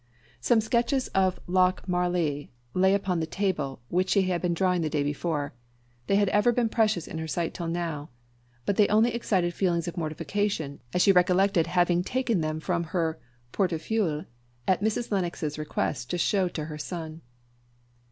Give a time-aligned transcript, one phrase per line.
[0.39, 4.89] Some sketches of Lochmarlie lay upon a table at which she had been drawing the
[4.89, 5.53] day before;
[6.07, 8.09] they had ever been precious in her sight till now;
[8.65, 13.19] but they only excited feelings of mortification, as she recollected having taken them from her
[13.51, 14.25] portefeuille
[14.67, 15.11] at Mrs.
[15.11, 17.21] Lennox's request to show to her son.